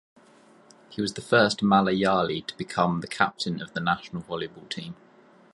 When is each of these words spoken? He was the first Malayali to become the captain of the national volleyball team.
He 0.89 0.99
was 0.99 1.13
the 1.13 1.21
first 1.21 1.59
Malayali 1.59 2.47
to 2.47 2.57
become 2.57 3.01
the 3.01 3.07
captain 3.07 3.61
of 3.61 3.73
the 3.73 3.79
national 3.79 4.23
volleyball 4.23 4.67
team. 4.67 4.95